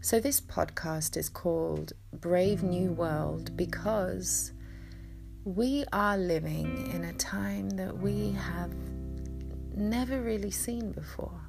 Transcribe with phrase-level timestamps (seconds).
[0.00, 4.52] So, this podcast is called Brave New World because
[5.42, 8.72] we are living in a time that we have
[9.74, 11.40] never really seen before.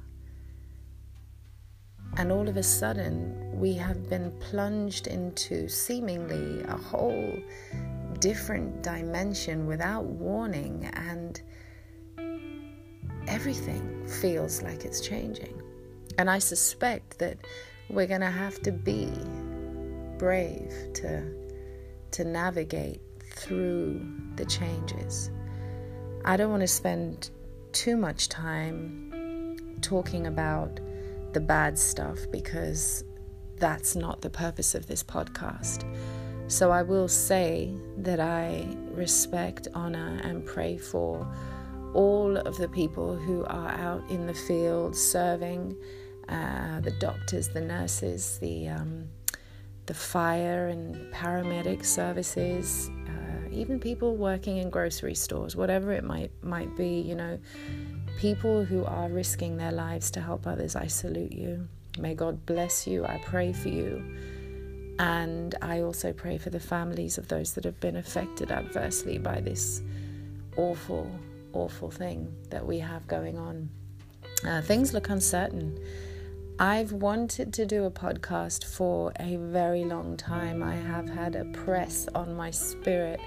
[2.16, 7.38] And all of a sudden, we have been plunged into seemingly a whole
[8.18, 11.40] different dimension without warning, and
[13.28, 15.62] everything feels like it's changing.
[16.18, 17.38] And I suspect that
[17.90, 19.10] we're going to have to be
[20.18, 21.22] brave to
[22.12, 23.00] to navigate
[23.36, 24.04] through
[24.36, 25.30] the changes.
[26.24, 27.30] I don't want to spend
[27.72, 30.80] too much time talking about
[31.32, 33.04] the bad stuff because
[33.56, 35.84] that's not the purpose of this podcast.
[36.48, 41.26] So I will say that I respect, honor, and pray for
[41.94, 45.76] all of the people who are out in the field serving
[46.30, 49.08] uh, the doctors, the nurses, the um,
[49.86, 56.30] the fire and paramedic services, uh, even people working in grocery stores, whatever it might
[56.42, 57.00] might be.
[57.00, 57.38] You know,
[58.18, 60.76] people who are risking their lives to help others.
[60.76, 61.68] I salute you.
[61.98, 63.04] May God bless you.
[63.04, 64.02] I pray for you.
[65.00, 69.40] And I also pray for the families of those that have been affected adversely by
[69.40, 69.80] this
[70.56, 71.10] awful,
[71.54, 73.70] awful thing that we have going on.
[74.46, 75.78] Uh, things look uncertain.
[76.62, 80.62] I've wanted to do a podcast for a very long time.
[80.62, 83.18] I have had a press on my spirit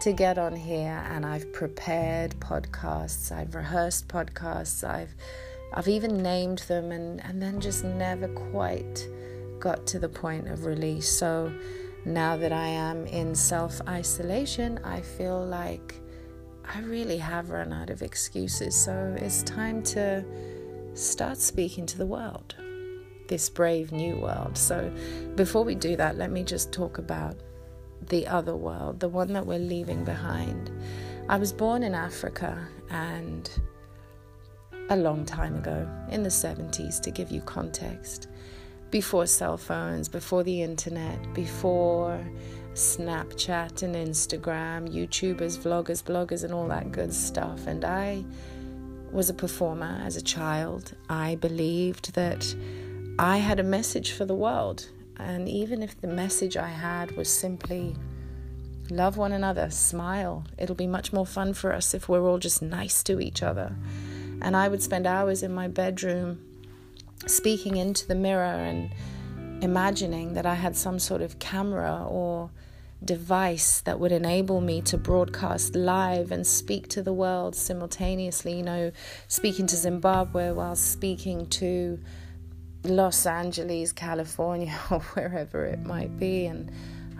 [0.00, 5.14] to get on here and I've prepared podcasts, I've rehearsed podcasts, I've
[5.72, 9.08] I've even named them and, and then just never quite
[9.60, 11.08] got to the point of release.
[11.08, 11.52] So
[12.04, 15.94] now that I am in self isolation, I feel like
[16.64, 18.74] I really have run out of excuses.
[18.74, 20.24] So it's time to
[20.94, 22.54] start speaking to the world
[23.28, 24.56] this brave new world.
[24.56, 24.92] So,
[25.34, 27.36] before we do that, let me just talk about
[28.08, 30.70] the other world, the one that we're leaving behind.
[31.28, 33.48] I was born in Africa and
[34.90, 38.28] a long time ago, in the 70s, to give you context,
[38.90, 42.22] before cell phones, before the internet, before
[42.74, 47.66] Snapchat and Instagram, YouTubers, vloggers, bloggers, and all that good stuff.
[47.66, 48.24] And I
[49.14, 50.94] was a performer as a child.
[51.08, 52.54] I believed that
[53.18, 54.88] I had a message for the world.
[55.16, 57.94] And even if the message I had was simply
[58.90, 62.60] love one another, smile, it'll be much more fun for us if we're all just
[62.60, 63.76] nice to each other.
[64.42, 66.40] And I would spend hours in my bedroom
[67.28, 68.90] speaking into the mirror and
[69.62, 72.50] imagining that I had some sort of camera or
[73.04, 78.56] device that would enable me to broadcast live and speak to the world simultaneously.
[78.56, 78.92] You know,
[79.28, 81.98] speaking to Zimbabwe while speaking to
[82.84, 86.46] Los Angeles, California, or wherever it might be.
[86.46, 86.70] And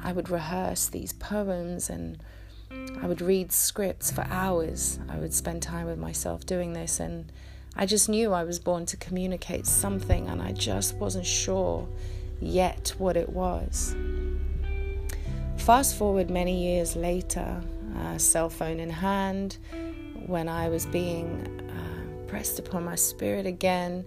[0.03, 2.23] I would rehearse these poems and
[3.01, 4.99] I would read scripts for hours.
[5.09, 7.01] I would spend time with myself doing this.
[7.01, 7.31] And
[7.77, 11.89] I just knew I was born to communicate something, and I just wasn't sure
[12.41, 13.97] yet what it was.
[15.65, 17.59] Fast forward many years later,
[17.97, 19.57] uh, cell phone in hand,
[20.27, 24.05] when I was being uh, pressed upon my spirit again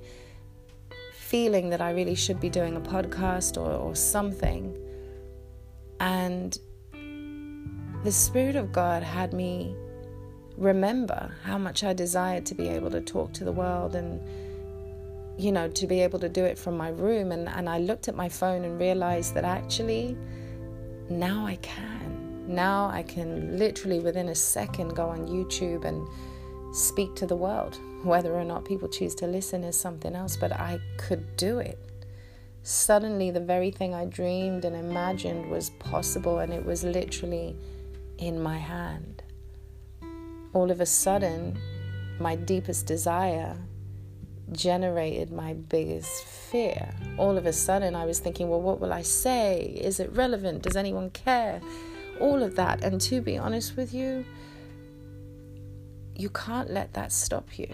[1.16, 4.78] feeling that I really should be doing a podcast or, or something.
[6.00, 6.56] And
[8.04, 9.76] the Spirit of God had me
[10.58, 14.22] remember how much I desired to be able to talk to the world and,
[15.40, 17.32] you know, to be able to do it from my room.
[17.32, 20.16] And, and I looked at my phone and realized that actually
[21.10, 22.46] now I can.
[22.48, 26.08] Now I can literally within a second go on YouTube and
[26.76, 27.78] speak to the world.
[28.04, 31.80] Whether or not people choose to listen is something else, but I could do it.
[32.64, 37.56] Suddenly, the very thing I dreamed and imagined was possible, and it was literally
[38.18, 39.24] in my hand.
[40.54, 41.58] All of a sudden,
[42.20, 43.58] my deepest desire
[44.52, 46.94] generated my biggest fear.
[47.18, 49.78] All of a sudden, I was thinking, well, what will I say?
[49.80, 50.64] Is it relevant?
[50.64, 51.62] Does anyone care?
[52.20, 52.84] All of that.
[52.84, 54.26] And to be honest with you,
[56.16, 57.70] you can't let that stop you.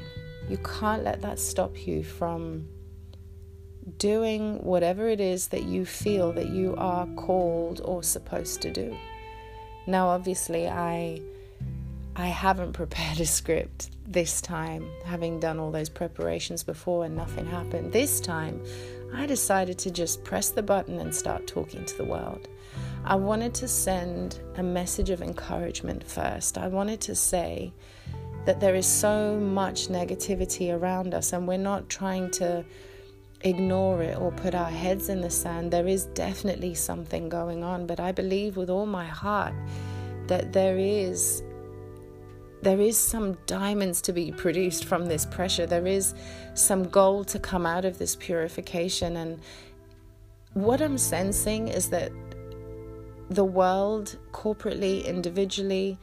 [0.49, 2.67] You can't let that stop you from
[3.97, 8.97] doing whatever it is that you feel that you are called or supposed to do.
[9.87, 11.21] Now obviously I
[12.15, 17.47] I haven't prepared a script this time, having done all those preparations before and nothing
[17.47, 17.91] happened.
[17.91, 18.63] This time
[19.15, 22.47] I decided to just press the button and start talking to the world.
[23.03, 26.57] I wanted to send a message of encouragement first.
[26.57, 27.73] I wanted to say
[28.45, 32.63] that there is so much negativity around us, and we're not trying to
[33.41, 35.71] ignore it or put our heads in the sand.
[35.71, 39.53] There is definitely something going on, but I believe with all my heart
[40.27, 41.43] that there is
[42.63, 45.65] there is some diamonds to be produced from this pressure.
[45.65, 46.13] There is
[46.53, 49.39] some gold to come out of this purification and
[50.53, 52.11] what I'm sensing is that
[53.29, 55.97] the world corporately, individually,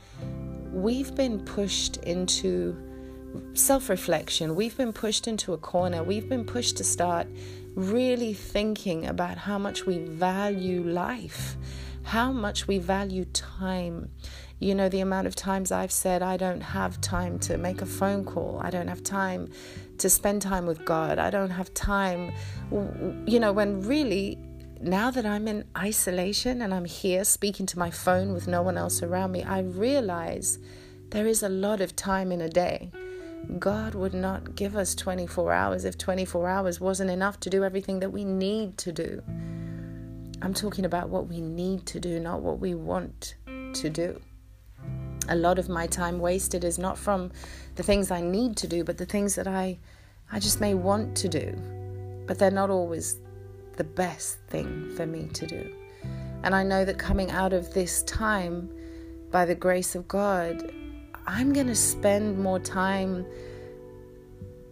[0.72, 2.76] we've been pushed into
[3.54, 4.56] self reflection.
[4.56, 6.02] We've been pushed into a corner.
[6.02, 7.28] We've been pushed to start
[7.74, 11.56] really thinking about how much we value life,
[12.02, 14.10] how much we value time.
[14.60, 17.86] You know, the amount of times I've said, I don't have time to make a
[17.86, 18.60] phone call.
[18.62, 19.48] I don't have time
[19.98, 21.18] to spend time with God.
[21.18, 22.32] I don't have time,
[23.26, 24.38] you know, when really
[24.80, 28.76] now that I'm in isolation and I'm here speaking to my phone with no one
[28.76, 30.58] else around me, I realize
[31.08, 32.90] there is a lot of time in a day.
[33.58, 38.00] God would not give us 24 hours if 24 hours wasn't enough to do everything
[38.00, 39.22] that we need to do.
[40.42, 44.20] I'm talking about what we need to do, not what we want to do.
[45.28, 47.30] A lot of my time wasted is not from
[47.76, 49.78] the things I need to do, but the things that I
[50.32, 51.54] I just may want to do.
[52.26, 53.16] But they're not always
[53.76, 55.74] the best thing for me to do.
[56.42, 58.70] And I know that coming out of this time,
[59.30, 60.72] by the grace of God,
[61.26, 63.26] I'm going to spend more time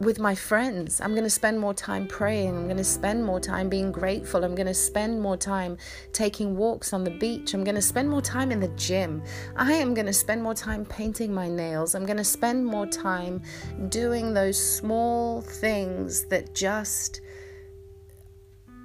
[0.01, 1.01] with my friends.
[1.01, 2.57] I'm going to spend more time praying.
[2.57, 4.45] I'm going to spend more time being grateful.
[4.45, 5.77] I'm going to spend more time
[6.13, 7.55] taking walks on the beach.
[7.55, 9.23] I'm going to spend more time in the gym.
[9.57, 11.95] I am going to spend more time painting my nails.
[11.95, 13.43] I'm going to spend more time
[13.89, 17.21] doing those small things that just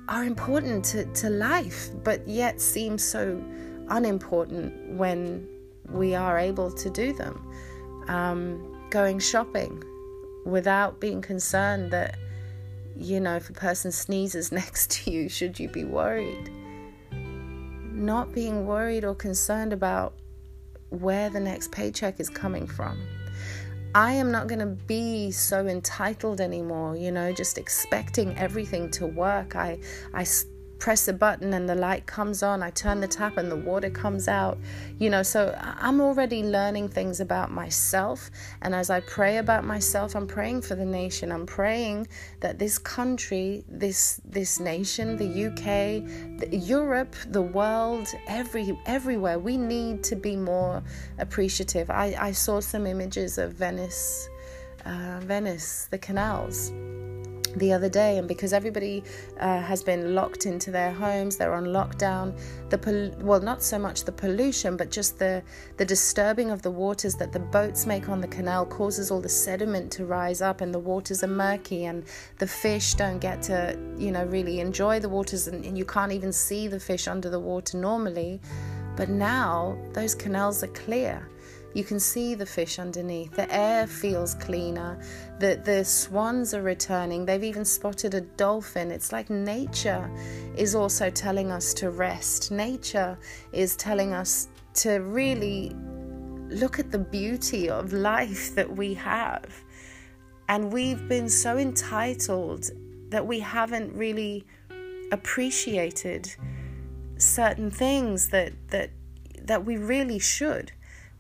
[0.10, 3.42] are important to, to life, but yet seem so
[3.90, 5.48] unimportant when
[5.90, 7.48] we are able to do them.
[8.08, 9.82] Um, going shopping
[10.46, 12.18] without being concerned that,
[12.96, 16.52] you know, if a person sneezes next to you, should you be worried?
[17.92, 20.14] Not being worried or concerned about
[20.90, 23.00] where the next paycheck is coming from.
[23.96, 29.06] I am not going to be so entitled anymore, you know, just expecting everything to
[29.06, 29.56] work.
[29.56, 29.80] I
[30.16, 30.24] I
[30.84, 32.62] press a button and the light comes on.
[32.62, 34.58] I turn the tap and the water comes out.
[35.00, 38.30] You know, so I'm already learning things about myself.
[38.62, 41.32] And as I pray about myself, I'm praying for the nation.
[41.32, 42.08] I'm praying
[42.42, 46.04] that this country, this this nation, the UK,
[46.42, 50.84] the, Europe, the world, every everywhere, we need to be more
[51.18, 51.90] appreciative.
[51.90, 54.28] I, I saw some images of Venice,
[54.84, 56.74] uh, Venice, the canals
[57.58, 59.04] the other day and because everybody
[59.40, 62.38] uh, has been locked into their homes they're on lockdown
[62.70, 65.42] the pol- well not so much the pollution but just the
[65.78, 69.30] the disturbing of the waters that the boats make on the canal causes all the
[69.30, 72.04] sediment to rise up and the waters are murky and
[72.40, 76.12] the fish don't get to you know really enjoy the waters and, and you can't
[76.12, 78.42] even see the fish under the water normally.
[78.96, 81.28] But now those canals are clear
[81.74, 83.32] you can see the fish underneath.
[83.36, 85.00] The air feels cleaner.
[85.40, 87.26] The, the swans are returning.
[87.26, 88.92] They've even spotted a dolphin.
[88.92, 90.10] It's like nature
[90.56, 92.52] is also telling us to rest.
[92.52, 93.18] Nature
[93.52, 95.76] is telling us to really
[96.50, 99.64] look at the beauty of life that we have.
[100.50, 102.70] And we've been so entitled
[103.10, 104.46] that we haven't really
[105.12, 106.36] appreciated
[107.18, 108.90] certain things that that
[109.40, 110.72] that we really should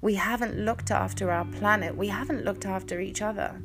[0.03, 1.95] we haven't looked after our planet.
[1.95, 3.61] We haven't looked after each other.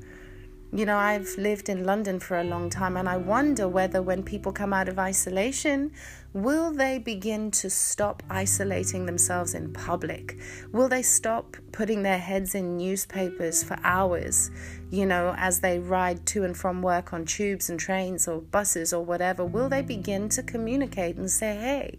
[0.72, 4.22] You know, I've lived in London for a long time, and I wonder whether when
[4.22, 5.90] people come out of isolation,
[6.32, 10.38] will they begin to stop isolating themselves in public?
[10.70, 14.52] Will they stop putting their heads in newspapers for hours,
[14.90, 18.92] you know, as they ride to and from work on tubes and trains or buses
[18.92, 19.44] or whatever?
[19.44, 21.98] Will they begin to communicate and say, hey,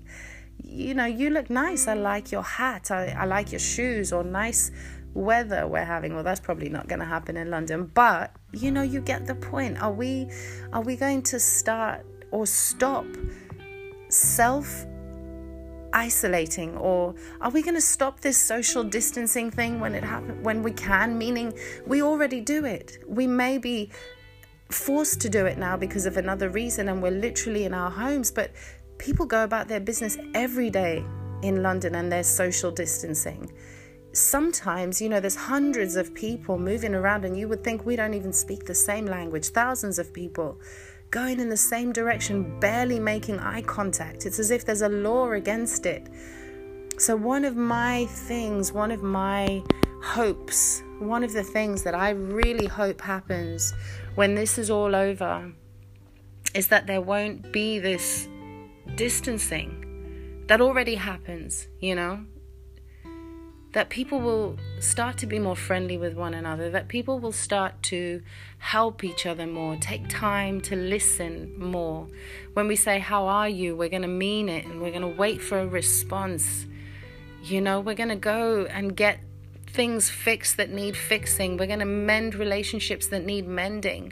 [0.70, 1.88] you know, you look nice.
[1.88, 2.04] I mm.
[2.04, 2.92] like your hat.
[2.92, 4.72] I, I like your shoes or nice
[5.14, 6.14] weather we're having.
[6.14, 9.36] Well, that's probably not going to happen in London, but you know, you get the
[9.36, 9.82] point.
[9.82, 10.30] Are we
[10.72, 13.06] are we going to start or stop
[14.10, 14.86] self
[15.92, 20.62] isolating or are we going to stop this social distancing thing when it happen when
[20.62, 21.52] we can meaning
[21.88, 23.90] we already do it we may be
[24.70, 28.30] forced to do it now because of another reason and we're literally in our homes
[28.30, 28.52] but
[29.00, 31.03] people go about their business every day
[31.41, 33.51] in London and they're social distancing.
[34.12, 38.13] Sometimes, you know, there's hundreds of people moving around, and you would think we don't
[38.15, 39.48] even speak the same language.
[39.48, 40.60] Thousands of people
[41.12, 44.25] going in the same direction, barely making eye contact.
[44.25, 46.08] It's as if there's a law against it.
[46.98, 49.63] So, one of my things, one of my
[50.03, 53.74] hopes, one of the things that I really hope happens
[54.15, 55.51] when this is all over
[56.56, 58.27] is that there won't be this
[59.00, 62.20] distancing that already happens, you know?
[63.72, 67.82] That people will start to be more friendly with one another, that people will start
[67.84, 68.22] to
[68.58, 72.10] help each other more, take time to listen more.
[72.56, 73.74] When we say, How are you?
[73.74, 76.65] we're going to mean it and we're going to wait for a response.
[77.41, 79.22] You know, we're going to go and get
[79.65, 84.12] things fixed that need fixing, we're going to mend relationships that need mending.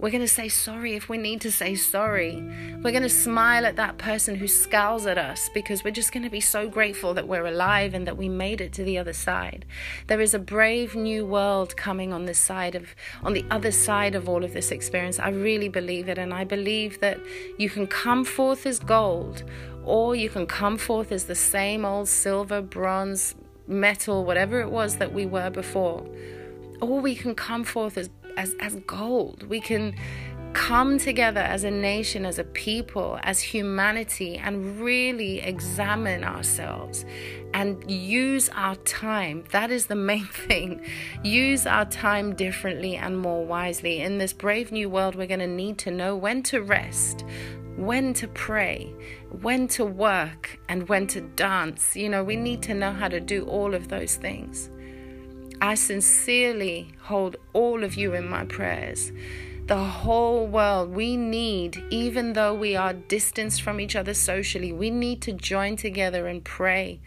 [0.00, 2.36] We're going to say sorry if we need to say sorry.
[2.84, 6.22] We're going to smile at that person who scowls at us because we're just going
[6.22, 9.12] to be so grateful that we're alive and that we made it to the other
[9.12, 9.64] side.
[10.06, 14.14] There is a brave new world coming on this side of on the other side
[14.14, 15.18] of all of this experience.
[15.18, 17.18] I really believe it and I believe that
[17.58, 19.42] you can come forth as gold
[19.84, 23.34] or you can come forth as the same old silver, bronze,
[23.66, 26.06] metal, whatever it was that we were before.
[26.80, 29.42] Or we can come forth as as, as gold.
[29.42, 29.94] We can
[30.54, 37.04] come together as a nation, as a people, as humanity, and really examine ourselves
[37.52, 39.44] and use our time.
[39.50, 40.86] That is the main thing.
[41.22, 44.00] Use our time differently and more wisely.
[44.00, 47.24] In this brave new world, we're going to need to know when to rest,
[47.76, 48.94] when to pray,
[49.42, 51.94] when to work, and when to dance.
[51.94, 54.70] You know, we need to know how to do all of those things.
[55.60, 59.10] I sincerely hold all of you in my prayers.
[59.66, 64.90] The whole world, we need, even though we are distanced from each other socially, we
[64.90, 67.00] need to join together and pray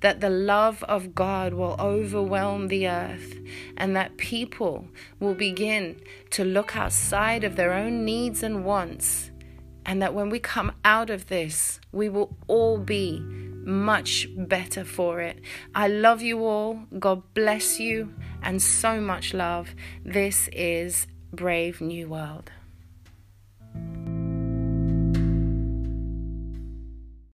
[0.00, 3.38] that the love of God will overwhelm the earth
[3.76, 4.86] and that people
[5.18, 6.00] will begin
[6.30, 9.30] to look outside of their own needs and wants.
[9.84, 13.22] And that when we come out of this, we will all be
[13.66, 15.40] much better for it.
[15.74, 16.80] I love you all.
[16.98, 19.74] God bless you and so much love.
[20.04, 22.50] This is Brave New World.